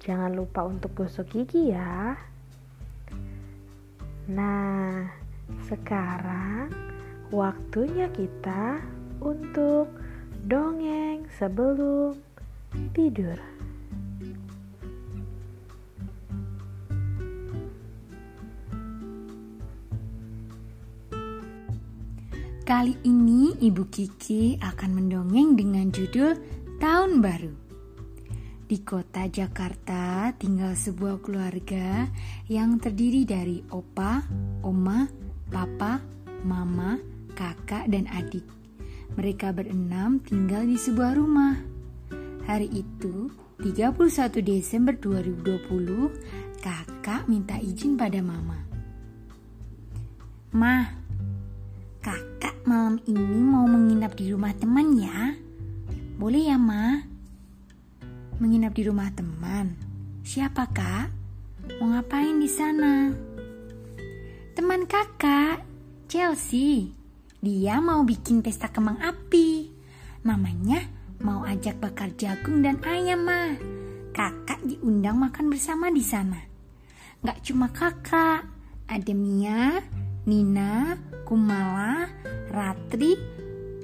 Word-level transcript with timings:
Jangan 0.00 0.32
lupa 0.32 0.64
untuk 0.64 0.96
gosok 0.96 1.28
gigi 1.28 1.76
ya. 1.76 2.16
Nah, 4.32 5.04
sekarang 5.68 6.72
waktunya 7.28 8.08
kita 8.08 8.80
untuk 9.20 9.92
dongeng 10.48 11.28
sebelum 11.36 12.16
tidur. 12.96 13.36
Kali 22.64 22.94
ini 23.02 23.58
Ibu 23.58 23.84
Kiki 23.90 24.54
akan 24.62 24.90
mendongeng 24.94 25.58
dengan 25.58 25.90
judul 25.90 26.38
Tahun 26.78 27.18
Baru. 27.18 27.69
Di 28.70 28.86
kota 28.86 29.26
Jakarta 29.26 30.30
tinggal 30.38 30.78
sebuah 30.78 31.18
keluarga 31.26 32.06
yang 32.46 32.78
terdiri 32.78 33.26
dari 33.26 33.58
opa, 33.66 34.22
oma, 34.62 35.10
papa, 35.50 35.98
mama, 36.46 36.94
kakak, 37.34 37.90
dan 37.90 38.06
adik. 38.06 38.46
Mereka 39.18 39.50
berenam 39.50 40.22
tinggal 40.22 40.70
di 40.70 40.78
sebuah 40.78 41.18
rumah. 41.18 41.58
Hari 42.46 42.70
itu, 42.70 43.34
31 43.58 44.38
Desember 44.38 44.94
2020, 44.94 46.62
kakak 46.62 47.26
minta 47.26 47.58
izin 47.58 47.98
pada 47.98 48.22
mama. 48.22 48.54
Mah, 50.54 50.94
kakak 51.98 52.62
malam 52.70 53.02
ini 53.02 53.34
mau 53.42 53.66
menginap 53.66 54.14
di 54.14 54.30
rumah 54.30 54.54
teman 54.54 54.94
ya. 54.94 55.34
Boleh 56.22 56.54
ya, 56.54 56.54
Mah? 56.54 57.09
Menginap 58.40 58.72
di 58.72 58.88
rumah 58.88 59.12
teman. 59.12 59.76
Siapa 60.24 60.64
kak? 60.72 61.12
Mau 61.76 61.92
ngapain 61.92 62.40
di 62.40 62.48
sana? 62.48 63.12
Teman 64.56 64.88
kakak, 64.88 65.60
Chelsea. 66.08 66.88
Dia 67.36 67.84
mau 67.84 68.00
bikin 68.00 68.40
pesta 68.40 68.72
kembang 68.72 68.96
api. 68.96 69.68
Mamanya 70.24 70.80
mau 71.20 71.44
ajak 71.44 71.84
bakar 71.84 72.16
jagung 72.16 72.64
dan 72.64 72.80
ayam 72.80 73.28
mah. 73.28 73.60
Kakak 74.16 74.64
diundang 74.64 75.20
makan 75.20 75.52
bersama 75.52 75.92
di 75.92 76.00
sana. 76.00 76.40
Gak 77.20 77.44
cuma 77.44 77.68
kakak, 77.68 78.48
ada 78.88 79.12
Mia, 79.12 79.84
Nina, 80.24 80.96
Kumala, 81.28 82.08
Ratri, 82.48 83.20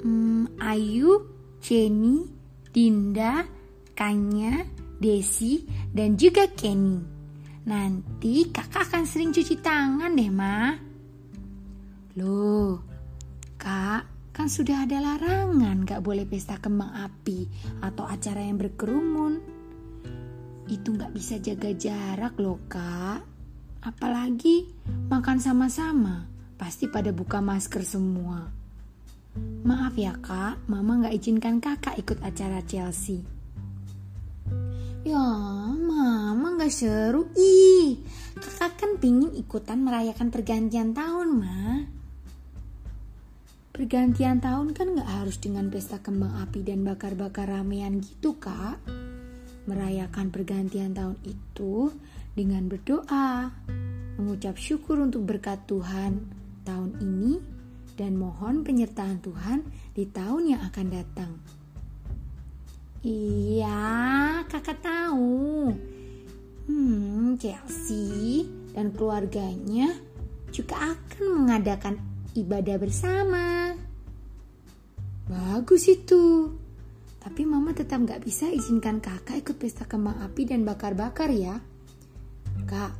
hmm, 0.00 0.56
Ayu, 0.64 1.28
Jenny, 1.60 2.24
Dinda, 2.72 3.55
Kanya, 3.96 4.60
Desi, 5.00 5.64
dan 5.88 6.20
juga 6.20 6.44
Kenny. 6.52 7.00
Nanti 7.64 8.52
kakak 8.52 8.92
akan 8.92 9.08
sering 9.08 9.32
cuci 9.32 9.56
tangan 9.58 10.12
deh, 10.12 10.28
Ma. 10.28 10.70
Loh, 12.20 12.78
kak, 13.56 14.30
kan 14.36 14.52
sudah 14.52 14.84
ada 14.84 15.00
larangan 15.00 15.88
gak 15.88 16.04
boleh 16.04 16.28
pesta 16.28 16.60
kembang 16.60 16.92
api 16.92 17.48
atau 17.80 18.04
acara 18.04 18.44
yang 18.44 18.60
berkerumun. 18.60 19.40
Itu 20.68 20.92
gak 20.94 21.16
bisa 21.16 21.40
jaga 21.40 21.72
jarak 21.72 22.36
loh, 22.36 22.60
kak. 22.68 23.24
Apalagi 23.80 24.68
makan 25.08 25.40
sama-sama, 25.40 26.28
pasti 26.60 26.84
pada 26.86 27.16
buka 27.16 27.40
masker 27.40 27.80
semua. 27.80 28.44
Maaf 29.66 29.96
ya 29.96 30.16
kak, 30.20 30.68
mama 30.68 31.08
gak 31.08 31.16
izinkan 31.16 31.58
kakak 31.58 31.96
ikut 31.96 32.20
acara 32.22 32.60
Chelsea. 32.64 33.35
Ya, 35.06 35.22
mama 35.70 36.58
gak 36.58 36.74
seru. 36.74 37.30
Ih, 37.38 38.02
kakak 38.34 38.74
kan 38.74 38.92
pingin 38.98 39.38
ikutan 39.38 39.86
merayakan 39.86 40.34
pergantian 40.34 40.98
tahun, 40.98 41.28
ma. 41.30 41.86
Pergantian 43.70 44.42
tahun 44.42 44.74
kan 44.74 44.98
gak 44.98 45.06
harus 45.06 45.38
dengan 45.38 45.70
pesta 45.70 46.02
kembang 46.02 46.42
api 46.42 46.66
dan 46.66 46.82
bakar-bakar 46.82 47.46
ramean 47.46 48.02
gitu, 48.02 48.34
kak. 48.42 48.82
Merayakan 49.70 50.34
pergantian 50.34 50.90
tahun 50.90 51.22
itu 51.22 51.94
dengan 52.34 52.66
berdoa, 52.66 53.54
mengucap 54.18 54.58
syukur 54.58 54.98
untuk 54.98 55.22
berkat 55.22 55.70
Tuhan 55.70 56.18
tahun 56.66 56.98
ini, 56.98 57.38
dan 57.94 58.18
mohon 58.18 58.66
penyertaan 58.66 59.22
Tuhan 59.22 59.62
di 59.94 60.02
tahun 60.10 60.58
yang 60.58 60.66
akan 60.66 60.86
datang. 60.90 61.55
Iya, 63.04 64.44
kakak 64.48 64.80
tahu. 64.80 65.72
Hmm, 66.66 67.36
Chelsea 67.36 68.46
dan 68.72 68.92
keluarganya 68.96 69.92
juga 70.52 70.96
akan 70.96 71.44
mengadakan 71.44 72.00
ibadah 72.36 72.76
bersama. 72.80 73.72
Bagus 75.26 75.90
itu. 75.90 76.54
Tapi 77.18 77.42
mama 77.42 77.74
tetap 77.74 78.06
gak 78.06 78.22
bisa 78.22 78.46
izinkan 78.46 79.02
kakak 79.02 79.42
ikut 79.42 79.56
pesta 79.58 79.82
kembang 79.82 80.22
api 80.22 80.46
dan 80.46 80.62
bakar-bakar 80.62 81.26
ya. 81.34 81.58
Kak, 82.70 82.94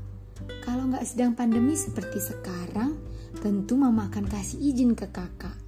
kalau 0.66 0.90
gak 0.90 1.06
sedang 1.06 1.38
pandemi 1.38 1.78
seperti 1.78 2.18
sekarang, 2.18 2.98
tentu 3.38 3.78
mama 3.78 4.10
akan 4.10 4.26
kasih 4.26 4.58
izin 4.58 4.98
ke 4.98 5.06
kakak. 5.14 5.66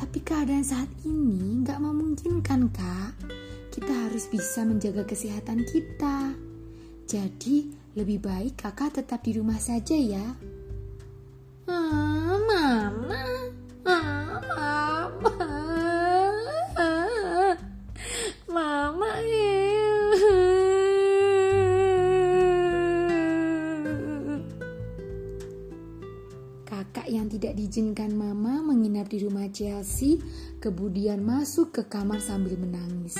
Tapi 0.00 0.24
keadaan 0.24 0.64
saat 0.64 0.88
ini 1.04 1.60
nggak 1.60 1.76
memungkinkan 1.76 2.72
kak. 2.72 3.12
Kita 3.68 4.08
harus 4.08 4.32
bisa 4.32 4.64
menjaga 4.64 5.04
kesehatan 5.04 5.60
kita. 5.68 6.32
Jadi 7.04 7.68
lebih 7.92 8.24
baik 8.24 8.64
kakak 8.64 8.96
tetap 8.96 9.20
di 9.20 9.36
rumah 9.36 9.60
saja 9.60 9.92
ya. 9.92 10.24
Diizinkan 27.70 28.18
mama 28.18 28.66
menginap 28.66 29.06
di 29.06 29.22
rumah 29.22 29.46
Chelsea, 29.46 30.18
kemudian 30.58 31.22
masuk 31.22 31.70
ke 31.70 31.86
kamar 31.86 32.18
sambil 32.18 32.58
menangis. 32.58 33.14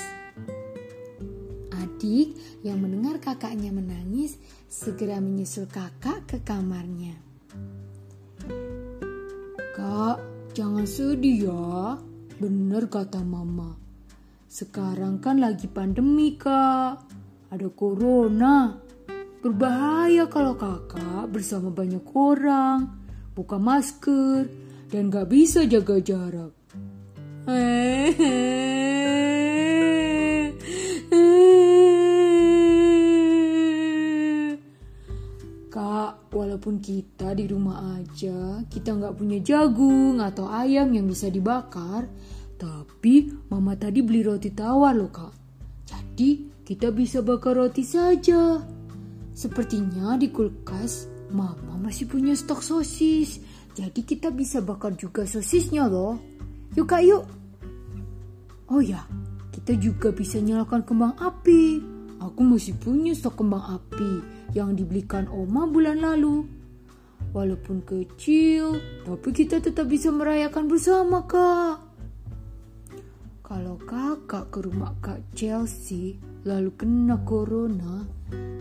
Adik 1.71 2.35
yang 2.67 2.83
mendengar 2.83 3.23
kakaknya 3.23 3.71
menangis 3.71 4.43
segera 4.67 5.23
menyusul 5.23 5.71
kakak 5.71 6.27
ke 6.27 6.43
kamarnya. 6.43 7.15
Kak, 9.79 10.19
jangan 10.59 10.83
sedih 10.83 11.47
ya. 11.47 11.95
Bener 12.43 12.91
kata 12.91 13.23
mama. 13.23 13.79
Sekarang 14.51 15.23
kan 15.23 15.39
lagi 15.39 15.71
pandemi 15.71 16.35
kak. 16.35 17.07
Ada 17.55 17.71
corona. 17.71 18.83
Berbahaya 19.47 20.27
kalau 20.27 20.59
kakak 20.59 21.31
bersama 21.31 21.71
banyak 21.71 22.03
orang 22.19 22.99
buka 23.35 23.57
masker, 23.57 24.51
dan 24.91 25.11
gak 25.11 25.31
bisa 25.31 25.67
jaga 25.67 26.03
jarak. 26.03 26.53
Kak, 35.71 36.35
walaupun 36.35 36.83
kita 36.83 37.31
di 37.39 37.47
rumah 37.47 38.03
aja, 38.03 38.67
kita 38.67 38.91
nggak 38.99 39.15
punya 39.15 39.39
jagung 39.39 40.19
atau 40.19 40.51
ayam 40.51 40.91
yang 40.91 41.07
bisa 41.07 41.31
dibakar, 41.31 42.11
tapi 42.59 43.31
mama 43.47 43.79
tadi 43.79 44.03
beli 44.03 44.27
roti 44.27 44.51
tawar 44.51 44.99
loh 44.99 45.15
kak. 45.15 45.33
Jadi 45.87 46.51
kita 46.67 46.91
bisa 46.91 47.23
bakar 47.23 47.55
roti 47.55 47.87
saja. 47.87 48.59
Sepertinya 49.31 50.19
di 50.19 50.29
kulkas 50.29 51.07
Mama 51.31 51.70
masih 51.91 52.07
punya 52.07 52.39
stok 52.39 52.63
sosis. 52.63 53.43
Jadi 53.75 54.07
kita 54.07 54.31
bisa 54.31 54.63
bakar 54.63 54.95
juga 54.95 55.27
sosisnya 55.27 55.91
loh. 55.91 56.23
Yuk 56.79 56.87
kak 56.87 57.03
yuk. 57.03 57.27
Oh 58.71 58.79
ya, 58.79 59.03
kita 59.51 59.75
juga 59.75 60.15
bisa 60.15 60.39
nyalakan 60.39 60.87
kembang 60.87 61.19
api. 61.19 61.83
aku 62.23 62.47
masih 62.47 62.79
punya 62.79 63.11
stok 63.11 63.43
kembang 63.43 63.65
api 63.75 64.23
yang 64.55 64.79
dibelikan 64.79 65.27
Oma 65.35 65.67
bulan 65.67 65.99
lalu. 65.99 66.47
Walaupun 67.35 67.83
kecil, 67.83 68.79
tapi 69.03 69.35
kita 69.35 69.59
tetap 69.59 69.91
bisa 69.91 70.15
merayakan 70.15 70.71
bersama, 70.71 71.27
Kak. 71.27 71.91
Kalau 73.43 73.83
kakak 73.83 74.55
ke 74.55 74.59
rumah 74.63 74.95
Kak 75.03 75.35
Chelsea 75.35 76.23
lalu 76.47 76.71
kena 76.79 77.19
corona, 77.27 78.07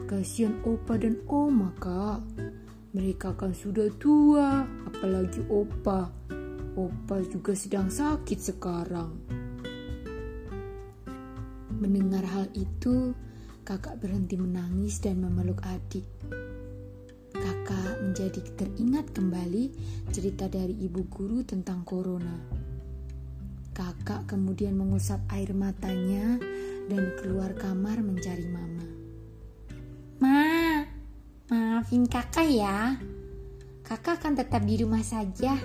kasihan 0.10 0.58
Opa 0.66 0.98
dan 0.98 1.22
Oma, 1.30 1.70
Kak. 1.78 2.26
Mereka 2.90 3.38
kan 3.38 3.54
sudah 3.54 3.86
tua, 4.02 4.66
apalagi 4.90 5.46
Opa. 5.46 6.10
Opa 6.74 7.22
juga 7.30 7.54
sedang 7.54 7.86
sakit 7.86 8.40
sekarang. 8.42 9.14
Mendengar 11.78 12.26
hal 12.26 12.50
itu, 12.58 13.14
kakak 13.62 14.02
berhenti 14.02 14.42
menangis 14.42 14.98
dan 15.06 15.22
memeluk 15.22 15.62
adik. 15.70 16.02
Kakak 17.30 18.02
menjadi 18.02 18.42
teringat 18.58 19.14
kembali 19.14 19.70
cerita 20.10 20.50
dari 20.50 20.74
ibu 20.82 21.06
guru 21.06 21.46
tentang 21.46 21.86
corona. 21.86 22.42
Kakak 23.70 24.26
kemudian 24.26 24.74
mengusap 24.74 25.22
air 25.30 25.54
matanya 25.54 26.42
dan 26.90 27.14
keluar 27.22 27.54
kamar 27.54 28.02
mencari 28.02 28.50
mama. 28.50 28.79
Maafin 31.80 32.12
kakak 32.12 32.52
ya. 32.52 33.00
Kakak 33.88 34.20
akan 34.20 34.36
tetap 34.36 34.68
di 34.68 34.84
rumah 34.84 35.00
saja. 35.00 35.56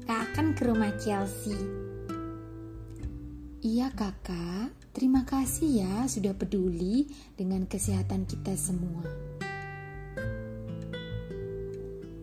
Kakak 0.00 0.32
akan 0.32 0.46
ke 0.56 0.62
rumah 0.64 0.88
Chelsea. 0.96 1.52
Iya 3.60 3.92
kakak, 3.92 4.72
Terima 4.96 5.28
kasih 5.28 5.84
ya 5.84 6.08
sudah 6.08 6.32
peduli 6.32 7.04
dengan 7.36 7.68
kesehatan 7.68 8.24
kita 8.24 8.56
semua. 8.56 9.04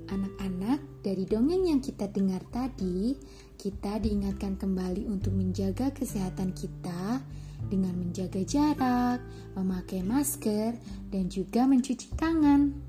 Anak-anak, 0.09 1.05
dari 1.05 1.29
dongeng 1.29 1.69
yang 1.69 1.85
kita 1.85 2.09
dengar 2.09 2.41
tadi, 2.49 3.13
kita 3.61 4.01
diingatkan 4.01 4.57
kembali 4.57 5.05
untuk 5.05 5.37
menjaga 5.37 5.93
kesehatan 5.93 6.57
kita 6.57 7.21
dengan 7.69 7.93
menjaga 7.93 8.41
jarak, 8.41 9.21
memakai 9.53 10.01
masker, 10.01 10.73
dan 11.13 11.29
juga 11.29 11.69
mencuci 11.69 12.17
tangan. 12.17 12.88